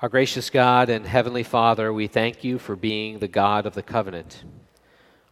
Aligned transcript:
Our 0.00 0.08
gracious 0.08 0.48
God 0.48 0.90
and 0.90 1.04
Heavenly 1.04 1.42
Father, 1.42 1.92
we 1.92 2.06
thank 2.06 2.44
you 2.44 2.60
for 2.60 2.76
being 2.76 3.18
the 3.18 3.26
God 3.26 3.66
of 3.66 3.74
the 3.74 3.82
covenant. 3.82 4.44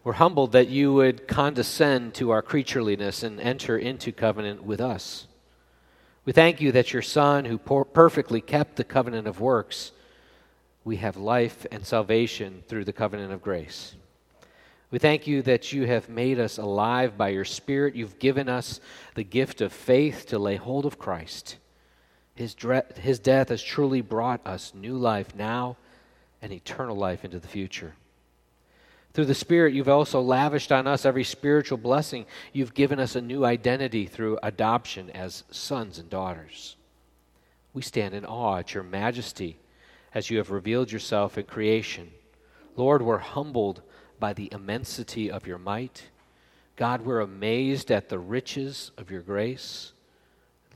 We're 0.02 0.14
humbled 0.14 0.50
that 0.52 0.66
you 0.66 0.92
would 0.92 1.28
condescend 1.28 2.14
to 2.14 2.30
our 2.30 2.42
creatureliness 2.42 3.22
and 3.22 3.38
enter 3.38 3.78
into 3.78 4.10
covenant 4.10 4.64
with 4.64 4.80
us. 4.80 5.28
We 6.24 6.32
thank 6.32 6.60
you 6.60 6.72
that 6.72 6.92
your 6.92 7.02
Son, 7.02 7.44
who 7.44 7.58
perfectly 7.58 8.40
kept 8.40 8.74
the 8.74 8.82
covenant 8.82 9.28
of 9.28 9.40
works, 9.40 9.92
we 10.84 10.96
have 10.96 11.16
life 11.16 11.64
and 11.70 11.86
salvation 11.86 12.64
through 12.66 12.86
the 12.86 12.92
covenant 12.92 13.32
of 13.32 13.42
grace. 13.42 13.94
We 14.90 14.98
thank 14.98 15.28
you 15.28 15.42
that 15.42 15.72
you 15.72 15.86
have 15.86 16.08
made 16.08 16.40
us 16.40 16.58
alive 16.58 17.16
by 17.16 17.28
your 17.28 17.44
Spirit. 17.44 17.94
You've 17.94 18.18
given 18.18 18.48
us 18.48 18.80
the 19.14 19.22
gift 19.22 19.60
of 19.60 19.72
faith 19.72 20.26
to 20.26 20.40
lay 20.40 20.56
hold 20.56 20.86
of 20.86 20.98
Christ. 20.98 21.58
His, 22.36 22.54
dre- 22.54 22.82
his 23.00 23.18
death 23.18 23.48
has 23.48 23.62
truly 23.62 24.02
brought 24.02 24.46
us 24.46 24.72
new 24.74 24.96
life 24.96 25.34
now 25.34 25.76
and 26.42 26.52
eternal 26.52 26.94
life 26.94 27.24
into 27.24 27.38
the 27.38 27.48
future. 27.48 27.94
Through 29.14 29.24
the 29.24 29.34
Spirit, 29.34 29.72
you've 29.72 29.88
also 29.88 30.20
lavished 30.20 30.70
on 30.70 30.86
us 30.86 31.06
every 31.06 31.24
spiritual 31.24 31.78
blessing. 31.78 32.26
You've 32.52 32.74
given 32.74 33.00
us 33.00 33.16
a 33.16 33.22
new 33.22 33.46
identity 33.46 34.04
through 34.04 34.38
adoption 34.42 35.08
as 35.10 35.44
sons 35.50 35.98
and 35.98 36.10
daughters. 36.10 36.76
We 37.72 37.80
stand 37.80 38.14
in 38.14 38.26
awe 38.26 38.58
at 38.58 38.74
your 38.74 38.82
majesty 38.82 39.56
as 40.12 40.28
you 40.28 40.36
have 40.36 40.50
revealed 40.50 40.92
yourself 40.92 41.38
in 41.38 41.44
creation. 41.44 42.10
Lord, 42.76 43.00
we're 43.00 43.16
humbled 43.16 43.80
by 44.20 44.34
the 44.34 44.50
immensity 44.52 45.30
of 45.30 45.46
your 45.46 45.58
might. 45.58 46.08
God, 46.76 47.00
we're 47.00 47.20
amazed 47.20 47.90
at 47.90 48.10
the 48.10 48.18
riches 48.18 48.90
of 48.98 49.10
your 49.10 49.22
grace. 49.22 49.92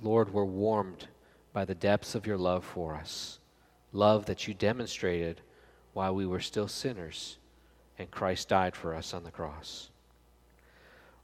Lord, 0.01 0.32
we're 0.32 0.45
warmed 0.45 1.06
by 1.52 1.64
the 1.64 1.74
depths 1.74 2.14
of 2.14 2.26
your 2.26 2.38
love 2.38 2.65
for 2.65 2.95
us, 2.95 3.38
love 3.93 4.26
that 4.26 4.46
you 4.46 4.54
demonstrated 4.54 5.40
while 5.92 6.15
we 6.15 6.26
were 6.26 6.40
still 6.40 6.68
sinners 6.68 7.38
and 8.01 8.10
Christ 8.10 8.48
died 8.48 8.74
for 8.74 8.95
us 8.95 9.12
on 9.12 9.24
the 9.24 9.30
cross. 9.30 9.90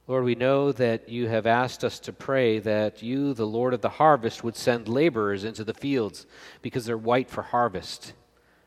Lord, 0.05 0.23
we 0.23 0.35
know 0.35 0.71
that 0.71 1.09
you 1.09 1.27
have 1.27 1.47
asked 1.47 1.83
us 1.83 1.99
to 2.01 2.13
pray 2.13 2.59
that 2.59 3.01
you, 3.01 3.33
the 3.33 3.47
Lord 3.47 3.73
of 3.73 3.81
the 3.81 3.89
harvest, 3.89 4.43
would 4.43 4.55
send 4.55 4.87
laborers 4.87 5.43
into 5.43 5.63
the 5.63 5.73
fields 5.73 6.27
because 6.61 6.85
they're 6.85 6.97
white 6.97 7.29
for 7.29 7.41
harvest. 7.41 8.13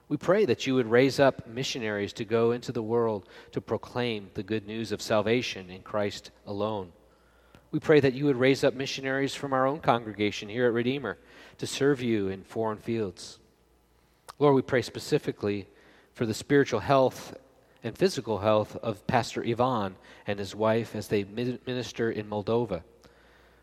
We 0.09 0.17
pray 0.17 0.45
that 0.45 0.67
you 0.67 0.75
would 0.75 0.91
raise 0.91 1.21
up 1.21 1.47
missionaries 1.47 2.13
to 2.15 2.25
go 2.25 2.51
into 2.51 2.73
the 2.73 2.83
world 2.83 3.29
to 3.53 3.61
proclaim 3.61 4.31
the 4.35 4.43
good 4.43 4.67
news 4.67 4.91
of 4.91 5.01
salvation 5.01 5.71
in 5.71 5.83
Christ 5.83 6.33
alone. 6.47 6.93
We 7.71 7.79
pray 7.79 8.01
that 8.01 8.15
you 8.15 8.25
would 8.25 8.37
raise 8.37 8.65
up 8.65 8.75
missionaries 8.75 9.35
from 9.35 9.53
our 9.53 9.67
own 9.67 9.81
congregation 9.81 10.49
here 10.49 10.67
at 10.67 10.73
Redeemer 10.73 11.19
to 11.59 11.67
serve 11.67 12.03
you 12.03 12.29
in 12.29 12.43
foreign 12.43 12.79
fields. 12.79 13.39
Lord, 14.39 14.55
we 14.55 14.63
pray 14.63 14.83
specifically 14.83 15.69
for 16.13 16.27
the 16.27 16.35
spiritual 16.35 16.81
health 16.81 17.37
and 17.85 17.97
physical 17.97 18.39
health 18.39 18.77
of 18.77 19.07
Pastor 19.07 19.45
Ivan 19.47 19.95
and 20.27 20.39
his 20.39 20.55
wife 20.55 20.97
as 20.97 21.09
they 21.09 21.25
minister 21.25 22.11
in 22.11 22.29
Moldova. 22.29 22.83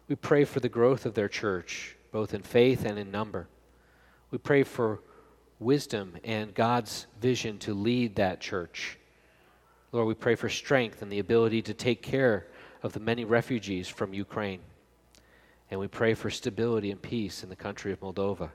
We 0.07 0.15
pray 0.15 0.45
for 0.45 0.59
the 0.59 0.69
growth 0.69 1.05
of 1.05 1.13
their 1.13 1.27
church, 1.27 1.95
both 2.11 2.33
in 2.33 2.41
faith 2.41 2.85
and 2.85 2.97
in 2.97 3.11
number. 3.11 3.47
We 4.31 4.37
pray 4.37 4.63
for 4.63 5.01
wisdom 5.59 6.15
and 6.23 6.53
God's 6.53 7.07
vision 7.19 7.57
to 7.59 7.73
lead 7.73 8.15
that 8.15 8.39
church. 8.39 8.97
Lord, 9.91 10.07
we 10.07 10.13
pray 10.13 10.35
for 10.35 10.49
strength 10.49 11.01
and 11.01 11.11
the 11.11 11.19
ability 11.19 11.61
to 11.63 11.73
take 11.73 12.01
care 12.01 12.47
of 12.83 12.93
the 12.93 12.99
many 12.99 13.25
refugees 13.25 13.87
from 13.87 14.13
Ukraine. 14.13 14.61
And 15.69 15.79
we 15.79 15.87
pray 15.87 16.13
for 16.13 16.29
stability 16.29 16.91
and 16.91 17.01
peace 17.01 17.43
in 17.43 17.49
the 17.49 17.55
country 17.55 17.91
of 17.91 17.99
Moldova. 17.99 18.49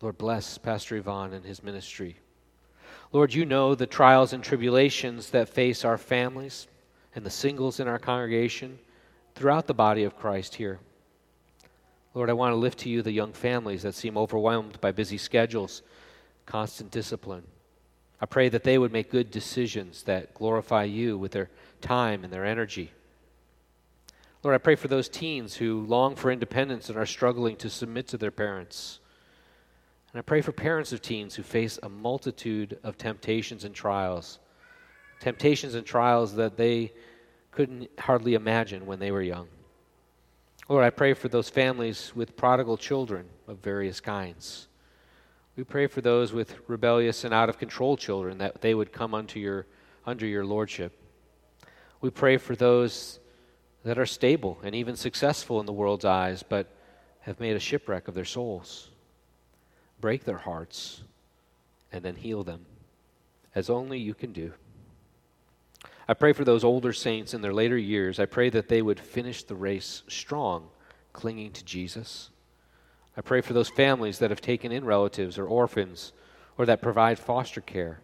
Lord, 0.00 0.18
bless 0.18 0.58
Pastor 0.58 0.96
Ivan 0.96 1.32
and 1.32 1.44
his 1.44 1.62
ministry. 1.62 2.16
Lord, 3.12 3.32
you 3.32 3.44
know 3.44 3.74
the 3.74 3.86
trials 3.86 4.32
and 4.32 4.42
tribulations 4.42 5.30
that 5.30 5.48
face 5.48 5.84
our 5.84 5.98
families 5.98 6.66
and 7.14 7.24
the 7.24 7.30
singles 7.30 7.78
in 7.78 7.88
our 7.88 7.98
congregation 7.98 8.78
throughout 9.34 9.66
the 9.66 9.74
body 9.74 10.04
of 10.04 10.16
Christ 10.16 10.54
here. 10.54 10.80
Lord, 12.14 12.28
I 12.28 12.34
want 12.34 12.52
to 12.52 12.56
lift 12.56 12.80
to 12.80 12.90
you 12.90 13.00
the 13.02 13.12
young 13.12 13.32
families 13.32 13.82
that 13.82 13.94
seem 13.94 14.18
overwhelmed 14.18 14.80
by 14.80 14.92
busy 14.92 15.16
schedules, 15.16 15.82
constant 16.44 16.90
discipline. 16.90 17.44
I 18.20 18.26
pray 18.26 18.48
that 18.50 18.64
they 18.64 18.78
would 18.78 18.92
make 18.92 19.10
good 19.10 19.30
decisions 19.30 20.02
that 20.04 20.34
glorify 20.34 20.84
you 20.84 21.16
with 21.16 21.32
their 21.32 21.50
time 21.80 22.22
and 22.24 22.32
their 22.32 22.44
energy. 22.44 22.92
Lord, 24.42 24.56
I 24.56 24.58
pray 24.58 24.74
for 24.74 24.88
those 24.88 25.08
teens 25.08 25.54
who 25.54 25.86
long 25.86 26.16
for 26.16 26.30
independence 26.30 26.88
and 26.88 26.98
are 26.98 27.06
struggling 27.06 27.56
to 27.56 27.70
submit 27.70 28.08
to 28.08 28.18
their 28.18 28.32
parents. 28.32 28.98
And 30.12 30.18
I 30.18 30.22
pray 30.22 30.40
for 30.40 30.50
parents 30.50 30.92
of 30.92 31.00
teens 31.00 31.34
who 31.36 31.42
face 31.44 31.78
a 31.82 31.88
multitude 31.88 32.78
of 32.82 32.98
temptations 32.98 33.64
and 33.64 33.74
trials. 33.74 34.40
Temptations 35.20 35.74
and 35.74 35.86
trials 35.86 36.34
that 36.34 36.56
they 36.56 36.92
couldn't 37.52 37.88
hardly 37.98 38.34
imagine 38.34 38.84
when 38.84 38.98
they 38.98 39.12
were 39.12 39.22
young. 39.22 39.46
Lord, 40.68 40.84
I 40.84 40.90
pray 40.90 41.14
for 41.14 41.28
those 41.28 41.48
families 41.48 42.12
with 42.14 42.36
prodigal 42.36 42.76
children 42.76 43.26
of 43.46 43.58
various 43.58 44.00
kinds. 44.00 44.68
We 45.54 45.64
pray 45.64 45.86
for 45.86 46.00
those 46.00 46.32
with 46.32 46.56
rebellious 46.66 47.24
and 47.24 47.32
out 47.32 47.48
of 47.48 47.58
control 47.58 47.96
children 47.96 48.38
that 48.38 48.60
they 48.60 48.74
would 48.74 48.92
come 48.92 49.14
unto 49.14 49.38
your, 49.38 49.66
under 50.04 50.26
your 50.26 50.44
lordship. 50.44 50.98
We 52.00 52.10
pray 52.10 52.38
for 52.38 52.56
those 52.56 53.20
that 53.84 53.98
are 53.98 54.06
stable 54.06 54.58
and 54.62 54.74
even 54.74 54.96
successful 54.96 55.60
in 55.60 55.66
the 55.66 55.72
world's 55.72 56.04
eyes, 56.04 56.42
but 56.42 56.68
have 57.20 57.40
made 57.40 57.56
a 57.56 57.60
shipwreck 57.60 58.08
of 58.08 58.14
their 58.14 58.24
souls. 58.24 58.90
Break 60.00 60.24
their 60.24 60.38
hearts 60.38 61.02
and 61.92 62.04
then 62.04 62.16
heal 62.16 62.42
them, 62.42 62.64
as 63.54 63.70
only 63.70 63.98
you 63.98 64.14
can 64.14 64.32
do. 64.32 64.52
I 66.08 66.14
pray 66.14 66.32
for 66.32 66.44
those 66.44 66.64
older 66.64 66.92
saints 66.92 67.32
in 67.32 67.42
their 67.42 67.54
later 67.54 67.78
years. 67.78 68.18
I 68.18 68.26
pray 68.26 68.50
that 68.50 68.68
they 68.68 68.82
would 68.82 68.98
finish 68.98 69.44
the 69.44 69.54
race 69.54 70.02
strong, 70.08 70.68
clinging 71.12 71.52
to 71.52 71.64
Jesus. 71.64 72.30
I 73.16 73.20
pray 73.20 73.40
for 73.40 73.52
those 73.52 73.68
families 73.68 74.18
that 74.18 74.30
have 74.30 74.40
taken 74.40 74.72
in 74.72 74.84
relatives 74.84 75.38
or 75.38 75.46
orphans 75.46 76.12
or 76.58 76.66
that 76.66 76.82
provide 76.82 77.18
foster 77.18 77.60
care. 77.60 78.00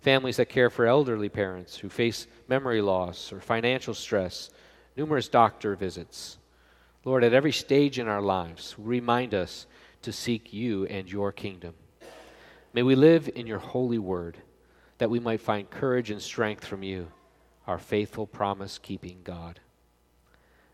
Families 0.00 0.36
that 0.36 0.48
care 0.48 0.70
for 0.70 0.86
elderly 0.86 1.28
parents 1.28 1.76
who 1.76 1.88
face 1.88 2.26
memory 2.48 2.80
loss 2.80 3.32
or 3.32 3.40
financial 3.40 3.94
stress 3.94 4.50
numerous 4.96 5.28
doctor 5.28 5.76
visits. 5.76 6.38
Lord, 7.04 7.22
at 7.22 7.32
every 7.32 7.52
stage 7.52 7.98
in 7.98 8.08
our 8.08 8.22
lives, 8.22 8.74
remind 8.78 9.34
us 9.34 9.66
to 10.02 10.12
seek 10.12 10.52
you 10.52 10.86
and 10.86 11.10
your 11.10 11.32
kingdom. 11.32 11.74
May 12.72 12.82
we 12.82 12.94
live 12.94 13.30
in 13.34 13.46
your 13.46 13.58
holy 13.58 13.98
word 13.98 14.38
that 14.98 15.10
we 15.10 15.20
might 15.20 15.40
find 15.40 15.70
courage 15.70 16.10
and 16.10 16.20
strength 16.20 16.64
from 16.64 16.82
you, 16.82 17.08
our 17.66 17.78
faithful 17.78 18.26
promise 18.26 18.78
keeping 18.78 19.18
God. 19.22 19.60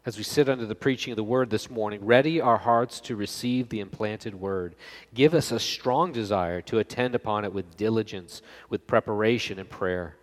As 0.04 0.18
we 0.18 0.24
sit 0.24 0.48
under 0.48 0.66
the 0.66 0.74
preaching 0.74 1.12
of 1.12 1.16
the 1.16 1.22
word 1.22 1.50
this 1.50 1.70
morning, 1.70 2.04
ready 2.04 2.40
our 2.40 2.56
hearts 2.56 2.98
to 3.02 3.14
receive 3.14 3.68
the 3.68 3.78
implanted 3.78 4.34
word. 4.34 4.74
Give 5.14 5.32
us 5.32 5.52
a 5.52 5.60
strong 5.60 6.10
desire 6.10 6.60
to 6.62 6.78
attend 6.78 7.14
upon 7.14 7.44
it 7.44 7.52
with 7.52 7.76
diligence, 7.76 8.42
with 8.68 8.86
preparation 8.86 9.60
and 9.60 9.70
prayer. 9.70 10.16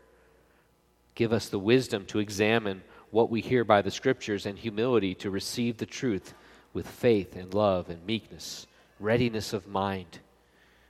Give 1.16 1.31
us 1.31 1.48
the 1.48 1.60
wisdom 1.60 2.06
to 2.08 2.20
examine 2.20 2.84
what 3.12 3.30
we 3.30 3.42
hear 3.42 3.64
by 3.64 3.81
the 3.81 3.92
scriptures 3.92 4.46
and 4.46 4.58
humility 4.58 5.16
to 5.16 5.30
receive 5.30 5.78
the 5.78 5.86
truth 5.86 6.34
with 6.74 6.88
faith 6.88 7.36
and 7.36 7.53
love 7.53 7.90
and 7.90 8.06
meekness, 8.06 8.68
readiness 9.00 9.53
of 9.53 9.68
mind. 9.68 10.20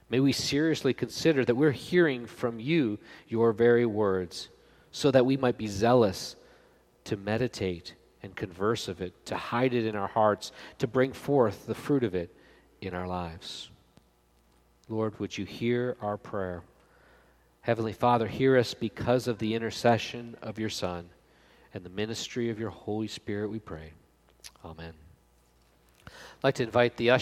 May 0.08 0.20
we 0.20 0.32
seriously 0.32 0.92
consider 0.92 1.44
that 1.44 1.54
we're 1.54 1.70
hearing 1.70 2.26
from 2.26 2.60
you 2.60 2.98
your 3.28 3.52
very 3.52 3.86
words, 3.86 4.48
so 4.90 5.10
that 5.10 5.24
we 5.24 5.36
might 5.36 5.56
be 5.56 5.68
zealous 5.68 6.36
to 7.04 7.16
meditate 7.16 7.94
and 8.22 8.34
converse 8.34 8.88
of 8.88 9.00
it, 9.00 9.24
to 9.26 9.36
hide 9.36 9.72
it 9.72 9.86
in 9.86 9.96
our 9.96 10.08
hearts, 10.08 10.52
to 10.78 10.86
bring 10.86 11.12
forth 11.12 11.66
the 11.66 11.74
fruit 11.74 12.04
of 12.04 12.14
it 12.14 12.34
in 12.80 12.92
our 12.92 13.06
lives. 13.06 13.70
Lord, 14.88 15.18
would 15.20 15.38
you 15.38 15.44
hear 15.44 15.96
our 16.02 16.16
prayer? 16.16 16.64
Heavenly 17.62 17.92
Father, 17.92 18.26
hear 18.26 18.58
us 18.58 18.74
because 18.74 19.28
of 19.28 19.38
the 19.38 19.54
intercession 19.54 20.36
of 20.42 20.58
your 20.58 20.70
Son 20.70 21.08
and 21.74 21.84
the 21.84 21.90
ministry 21.90 22.50
of 22.50 22.58
your 22.58 22.70
Holy 22.70 23.08
Spirit, 23.08 23.50
we 23.50 23.58
pray. 23.58 23.92
Amen. 24.64 24.92
I'd 26.06 26.44
like 26.44 26.54
to 26.56 26.62
invite 26.62 26.96
the 26.96 27.10
usher. 27.10 27.18